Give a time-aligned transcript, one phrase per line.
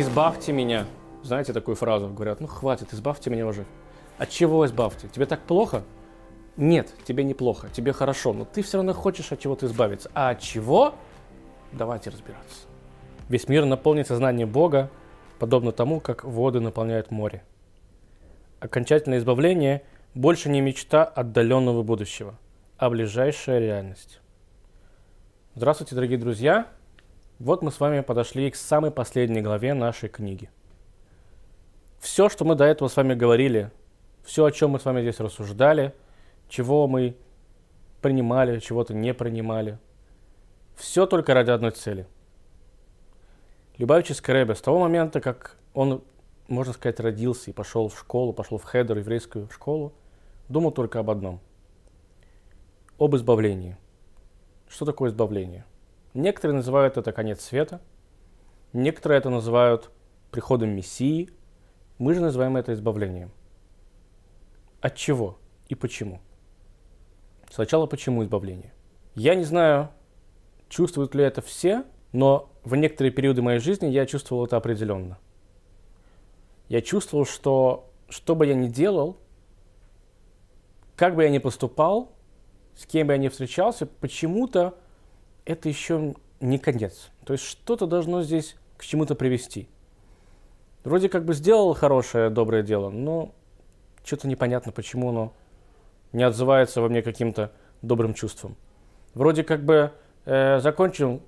[0.00, 0.86] «Избавьте меня».
[1.22, 2.08] Знаете такую фразу?
[2.08, 3.64] Говорят, ну хватит, избавьте меня уже.
[4.16, 5.08] От чего избавьте?
[5.08, 5.82] Тебе так плохо?
[6.56, 10.10] Нет, тебе неплохо, тебе хорошо, но ты все равно хочешь от чего-то избавиться.
[10.14, 10.94] А от чего?
[11.72, 12.66] Давайте разбираться.
[13.28, 14.90] Весь мир наполнится знанием Бога,
[15.38, 17.42] подобно тому, как воды наполняют море.
[18.60, 19.82] Окончательное избавление
[20.14, 22.38] больше не мечта отдаленного будущего,
[22.76, 24.20] а ближайшая реальность.
[25.54, 26.68] Здравствуйте, дорогие друзья!
[27.38, 30.50] Вот мы с вами подошли к самой последней главе нашей книги.
[32.00, 33.70] Все, что мы до этого с вами говорили,
[34.24, 35.94] все, о чем мы с вами здесь рассуждали,
[36.48, 37.16] чего мы
[38.02, 39.78] принимали, чего-то не принимали,
[40.74, 42.08] все только ради одной цели.
[43.76, 46.02] Любавичский Рэбе с того момента, как он,
[46.48, 49.92] можно сказать, родился и пошел в школу, пошел в хедер, еврейскую школу,
[50.48, 51.38] думал только об одном.
[52.98, 53.76] Об избавлении.
[54.68, 55.64] Что такое избавление?
[56.14, 57.80] Некоторые называют это конец света,
[58.72, 59.90] некоторые это называют
[60.30, 61.30] приходом Мессии,
[61.98, 63.30] мы же называем это избавлением.
[64.80, 66.20] От чего и почему?
[67.50, 68.72] Сначала почему избавление?
[69.14, 69.90] Я не знаю,
[70.68, 75.18] чувствуют ли это все, но в некоторые периоды моей жизни я чувствовал это определенно.
[76.68, 79.18] Я чувствовал, что что бы я ни делал,
[80.96, 82.12] как бы я ни поступал,
[82.74, 84.78] с кем бы я ни встречался, почему-то
[85.48, 87.10] это еще не конец.
[87.24, 89.66] То есть что-то должно здесь к чему-то привести.
[90.84, 93.34] Вроде как бы сделал хорошее, доброе дело, но
[94.04, 95.32] что-то непонятно, почему оно
[96.12, 98.56] не отзывается во мне каким-то добрым чувством.
[99.14, 99.92] Вроде как бы
[100.26, 101.22] э, закончил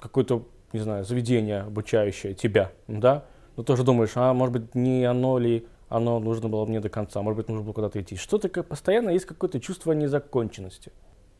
[0.00, 3.24] какое-то, не знаю, заведение обучающее тебя, да,
[3.56, 7.22] но тоже думаешь, а может быть не оно ли, оно нужно было мне до конца,
[7.22, 8.16] может быть нужно было куда-то идти.
[8.16, 10.92] Что-то постоянно есть какое-то чувство незаконченности.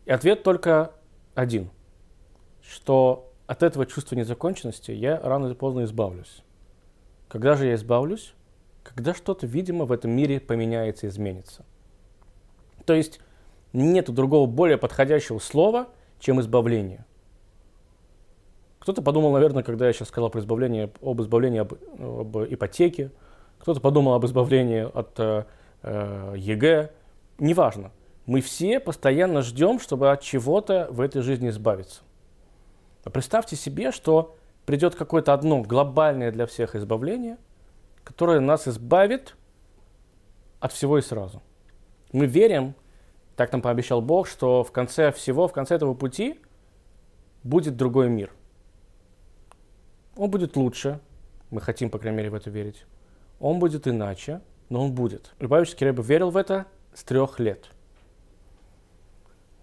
[0.04, 0.92] И ответ только
[1.36, 1.70] один,
[2.62, 6.42] что от этого чувства незаконченности я рано или поздно избавлюсь.
[7.28, 8.34] Когда же я избавлюсь?
[8.82, 11.64] Когда что-то, видимо, в этом мире поменяется, изменится.
[12.84, 13.20] То есть
[13.72, 15.88] нет другого более подходящего слова,
[16.18, 17.04] чем избавление.
[18.78, 23.10] Кто-то подумал, наверное, когда я сейчас сказал про избавление, об избавлении об, об ипотеке,
[23.58, 25.44] кто-то подумал об избавлении от э,
[26.36, 26.92] ЕГЭ.
[27.38, 27.90] Неважно.
[28.26, 32.02] Мы все постоянно ждем, чтобы от чего-то в этой жизни избавиться.
[33.04, 37.38] Но представьте себе, что придет какое-то одно глобальное для всех избавление,
[38.02, 39.36] которое нас избавит
[40.58, 41.40] от всего и сразу.
[42.10, 42.74] Мы верим,
[43.36, 46.40] так нам пообещал Бог, что в конце всего, в конце этого пути
[47.44, 48.32] будет другой мир.
[50.16, 50.98] Он будет лучше,
[51.50, 52.86] мы хотим, по крайней мере, в это верить.
[53.38, 55.32] Он будет иначе, но он будет.
[55.38, 57.70] Любавический Рэбе верил в это с трех лет–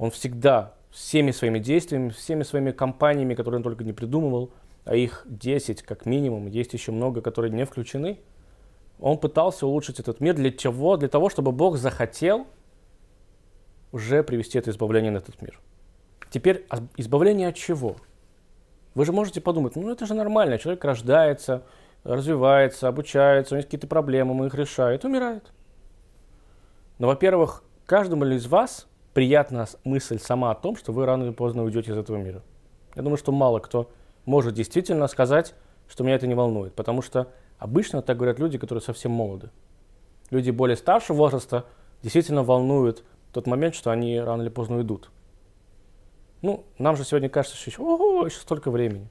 [0.04, 4.52] он всегда всеми своими действиями, всеми своими компаниями, которые он только не придумывал,
[4.84, 8.20] а их 10 как минимум, есть еще много, которые не включены,
[9.00, 10.98] он пытался улучшить этот мир для чего?
[10.98, 12.48] Для того, чтобы Бог захотел
[13.94, 15.58] уже привести это избавление на этот мир.
[16.30, 17.96] Теперь а избавление от чего?
[18.96, 21.64] Вы же можете подумать, ну это же нормально, человек рождается,
[22.04, 25.54] развивается, обучается, у него какие-то проблемы, он их решает, умирает.
[27.00, 31.64] Но, во-первых, каждому из вас приятна мысль сама о том, что вы рано или поздно
[31.64, 32.42] уйдете из этого мира.
[32.96, 33.90] Я думаю, что мало кто
[34.26, 35.56] может действительно сказать,
[35.88, 39.50] что меня это не волнует, потому что обычно так говорят люди, которые совсем молоды.
[40.30, 41.66] Люди более старшего возраста
[42.02, 45.12] действительно волнуют тот момент, что они рано или поздно уйдут.
[46.42, 49.10] Ну, нам же сегодня кажется, что еще, ого, еще столько времени.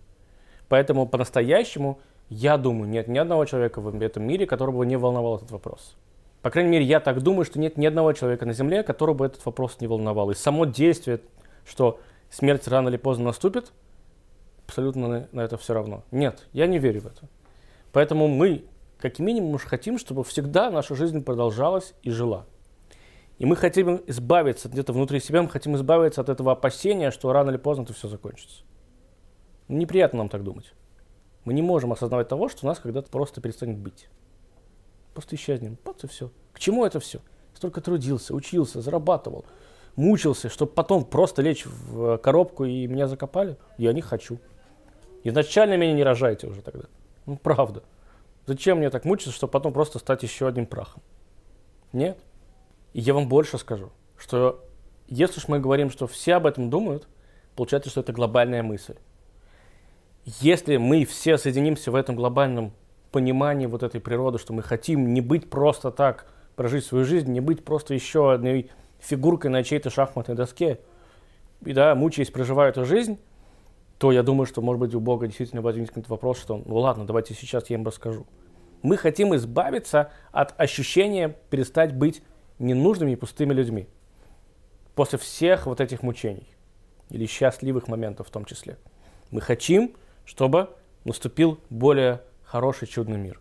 [0.68, 5.50] Поэтому по-настоящему, я думаю, нет ни одного человека в этом мире, которого не волновал этот
[5.50, 5.96] вопрос.
[6.42, 9.26] По крайней мере, я так думаю, что нет ни одного человека на Земле, которого бы
[9.26, 10.30] этот вопрос не волновал.
[10.30, 11.20] И само действие,
[11.64, 13.72] что смерть рано или поздно наступит,
[14.66, 16.02] абсолютно на, это все равно.
[16.10, 17.28] Нет, я не верю в это.
[17.92, 18.64] Поэтому мы,
[18.98, 22.46] как минимум, уж хотим, чтобы всегда наша жизнь продолжалась и жила.
[23.38, 27.50] И мы хотим избавиться где-то внутри себя, мы хотим избавиться от этого опасения, что рано
[27.50, 28.62] или поздно это все закончится.
[29.68, 30.72] Неприятно нам так думать.
[31.44, 34.08] Мы не можем осознавать того, что у нас когда-то просто перестанет быть.
[35.14, 35.78] Просто исчезнем.
[35.84, 36.30] Вот и все.
[36.52, 37.20] К чему это все?
[37.54, 39.44] Столько трудился, учился, зарабатывал,
[39.96, 43.56] мучился, чтобы потом просто лечь в коробку и меня закопали.
[43.78, 44.38] Я не хочу.
[45.24, 46.86] Изначально меня не рожайте уже тогда.
[47.26, 47.82] Ну, правда.
[48.46, 51.02] Зачем мне так мучиться, чтобы потом просто стать еще одним прахом?
[51.92, 52.18] Нет.
[52.92, 54.64] И я вам больше скажу, что
[55.06, 57.06] если уж мы говорим, что все об этом думают,
[57.54, 58.96] получается, что это глобальная мысль.
[60.24, 62.72] Если мы все соединимся в этом глобальном
[63.12, 66.26] понимании вот этой природы, что мы хотим не быть просто так,
[66.56, 70.80] прожить свою жизнь, не быть просто еще одной фигуркой на чьей-то шахматной доске,
[71.64, 73.18] и да, мучаясь, проживая эту жизнь,
[73.98, 77.34] то я думаю, что, может быть, у Бога действительно возникнет вопрос, что, ну ладно, давайте
[77.34, 78.26] сейчас я им расскажу.
[78.82, 82.22] Мы хотим избавиться от ощущения перестать быть
[82.58, 83.86] ненужными и пустыми людьми
[84.96, 86.48] после всех вот этих мучений
[87.10, 88.76] или счастливых моментов в том числе.
[89.30, 89.94] Мы хотим,
[90.24, 90.70] чтобы
[91.04, 92.22] наступил более
[92.52, 93.40] хороший, чудный мир.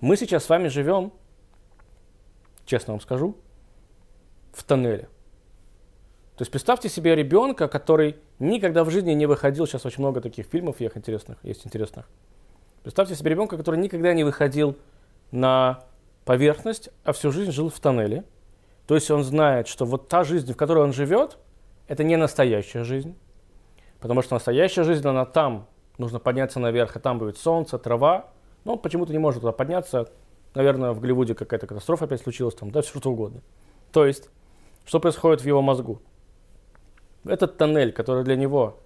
[0.00, 1.14] Мы сейчас с вами живем,
[2.66, 3.38] честно вам скажу,
[4.52, 5.08] в тоннеле.
[6.36, 10.46] То есть представьте себе ребенка, который никогда в жизни не выходил, сейчас очень много таких
[10.46, 12.06] фильмов есть интересных, есть интересных.
[12.82, 14.76] Представьте себе ребенка, который никогда не выходил
[15.30, 15.82] на
[16.26, 18.24] поверхность, а всю жизнь жил в тоннеле.
[18.86, 21.38] То есть он знает, что вот та жизнь, в которой он живет,
[21.88, 23.16] это не настоящая жизнь.
[24.00, 25.66] Потому что настоящая жизнь, она там.
[26.00, 28.30] Нужно подняться наверх, и там будет солнце, трава.
[28.64, 30.08] Но он почему-то не может туда подняться.
[30.54, 33.42] Наверное, в Голливуде какая-то катастрофа опять случилась, там, да, все что угодно.
[33.92, 34.30] То есть,
[34.86, 36.00] что происходит в его мозгу?
[37.26, 38.78] Этот тоннель, который для него,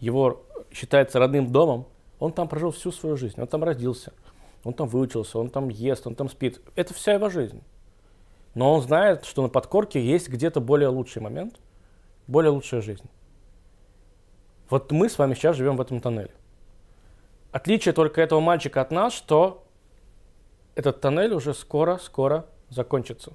[0.00, 0.42] его
[0.72, 1.86] считается родным домом,
[2.18, 4.12] он там прожил всю свою жизнь, он там родился,
[4.64, 6.60] он там выучился, он там ест, он там спит.
[6.74, 7.62] Это вся его жизнь.
[8.54, 11.60] Но он знает, что на подкорке есть где-то более лучший момент,
[12.26, 13.08] более лучшая жизнь.
[14.68, 16.32] Вот мы с вами сейчас живем в этом тоннеле.
[17.56, 19.64] Отличие только этого мальчика от нас, что
[20.74, 23.32] этот тоннель уже скоро-скоро закончится.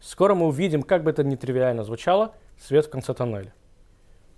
[0.00, 3.52] Скоро мы увидим, как бы это ни тривиально звучало, свет в конце тоннеля.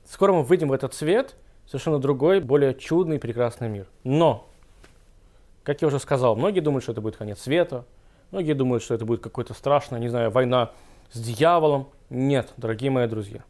[0.05, 3.87] Скоро мы увидим в этот свет совершенно другой, более чудный, прекрасный мир.
[4.03, 4.49] Но,
[5.63, 7.85] как я уже сказал, многие думают, что это будет конец света,
[8.33, 10.73] многие думают, что это будет какой-то страшная, не знаю, война
[11.13, 11.89] с дьяволом.
[12.11, 13.45] Нет, дорогие мои друзья.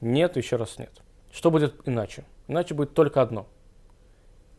[0.00, 1.02] Нет, еще раз нет.
[1.30, 2.24] Что будет иначе?
[2.48, 3.46] Иначе будет только одно.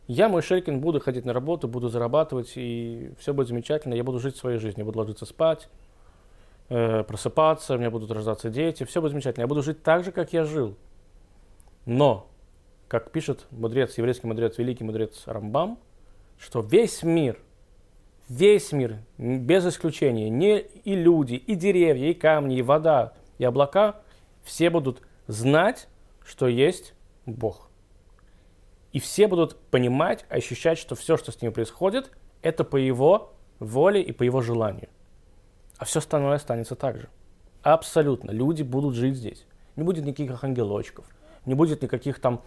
[0.08, 3.94] Я, мой Шелькин, буду ходить на работу, буду зарабатывать, и все будет замечательно.
[3.94, 5.68] Я буду жить своей жизнью, я буду ложиться спать,
[6.70, 9.44] э, просыпаться, у меня будут рождаться дети, все будет замечательно.
[9.44, 10.76] Я буду жить так же, как я жил.
[11.86, 12.30] Но,
[12.88, 15.78] как пишет мудрец, еврейский мудрец, великий мудрец Рамбам,
[16.40, 17.38] что весь мир,
[18.30, 24.02] весь мир, без исключения, не и люди, и деревья, и камни, и вода, и облака,
[24.44, 25.90] все будут знать,
[26.24, 26.94] что есть
[27.26, 27.67] Бог.
[28.98, 32.12] И все будут понимать, ощущать, что все, что с ним происходит,
[32.42, 34.90] это по его воле и по его желанию
[35.78, 37.08] а все остальное останется так же.
[37.62, 38.32] Абсолютно.
[38.32, 39.46] Люди будут жить здесь.
[39.76, 41.06] Не будет никаких ангелочков,
[41.46, 42.42] не будет никаких там,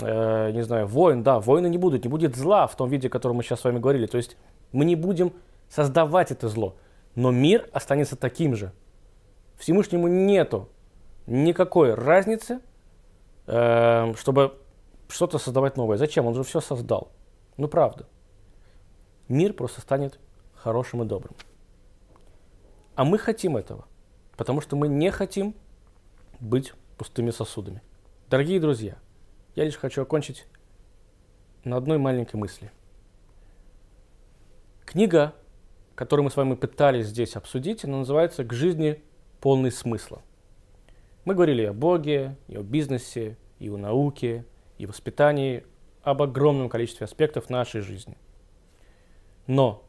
[0.00, 1.22] э, не знаю, войн.
[1.22, 3.64] Да, войны не будут, не будет зла в том виде, о котором мы сейчас с
[3.64, 4.06] вами говорили.
[4.06, 4.36] То есть
[4.72, 5.32] мы не будем
[5.68, 6.76] создавать это зло,
[7.16, 8.72] но мир останется таким же.
[9.58, 10.68] Всевышнему нету
[11.26, 12.60] никакой разницы,
[13.46, 14.54] э, чтобы
[15.10, 15.96] что-то создавать новое.
[15.96, 16.26] Зачем?
[16.26, 17.12] Он же все создал.
[17.56, 18.06] Ну правда.
[19.28, 20.18] Мир просто станет
[20.54, 21.34] хорошим и добрым.
[22.94, 23.86] А мы хотим этого,
[24.36, 25.54] потому что мы не хотим
[26.40, 27.82] быть пустыми сосудами.
[28.28, 28.98] Дорогие друзья,
[29.54, 30.46] я лишь хочу окончить
[31.64, 32.70] на одной маленькой мысли.
[34.84, 35.34] Книга,
[35.94, 39.02] которую мы с вами пытались здесь обсудить, она называется «К жизни
[39.40, 40.22] полный смысла».
[41.24, 44.44] Мы говорили о Боге, и о бизнесе, и о науке,
[44.80, 45.64] и воспитании,
[46.02, 48.16] об огромном количестве аспектов нашей жизни.
[49.46, 49.84] Но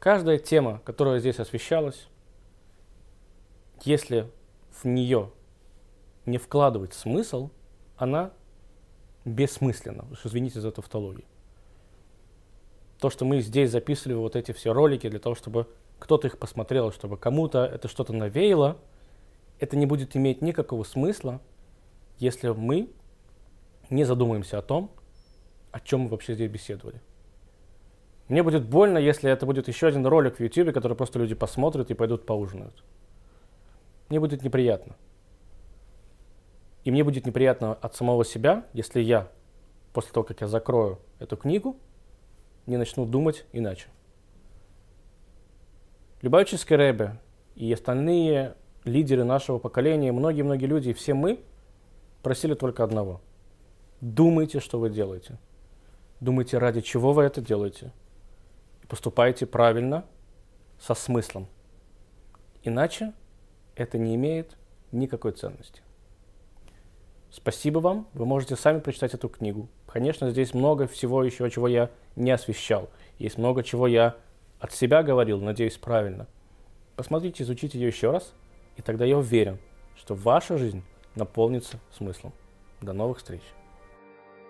[0.00, 2.08] Каждая тема, которая здесь освещалась,
[3.84, 4.30] если
[4.70, 5.30] в нее
[6.24, 7.50] не вкладывать смысл,
[7.98, 8.32] она
[9.26, 10.06] бессмысленна.
[10.10, 11.26] Уж извините за тавтологию.
[12.98, 16.92] То, что мы здесь записывали вот эти все ролики для того, чтобы кто-то их посмотрел,
[16.92, 18.78] чтобы кому-то это что-то навеяло,
[19.58, 21.42] это не будет иметь никакого смысла,
[22.18, 22.88] если мы
[23.90, 24.90] не задумаемся о том,
[25.72, 27.00] о чем мы вообще здесь беседовали.
[28.28, 31.90] Мне будет больно, если это будет еще один ролик в YouTube, который просто люди посмотрят
[31.90, 32.84] и пойдут поужинают.
[34.08, 34.94] Мне будет неприятно.
[36.84, 39.28] И мне будет неприятно от самого себя, если я,
[39.92, 41.76] после того, как я закрою эту книгу,
[42.66, 43.88] не начну думать иначе.
[46.22, 47.18] Любавический Рэбе
[47.56, 48.54] и остальные
[48.84, 51.40] лидеры нашего поколения, многие-многие люди, все мы
[52.22, 53.20] просили только одного.
[54.00, 55.38] Думайте, что вы делаете.
[56.20, 57.92] Думайте, ради чего вы это делаете–
[58.90, 60.04] поступайте правильно,
[60.78, 61.46] со смыслом.
[62.64, 63.12] Иначе
[63.76, 64.56] это не имеет
[64.90, 65.80] никакой ценности.
[67.30, 68.08] Спасибо вам.
[68.12, 69.68] Вы можете сами прочитать эту книгу.
[69.86, 72.90] Конечно, здесь много всего еще, чего я не освещал.
[73.18, 74.16] Есть много чего я
[74.58, 76.26] от себя говорил, надеюсь, правильно.
[76.96, 78.34] Посмотрите, изучите ее еще раз,
[78.76, 79.58] и тогда я уверен,
[79.96, 80.82] что ваша жизнь
[81.14, 82.32] наполнится смыслом.
[82.80, 83.42] До новых встреч!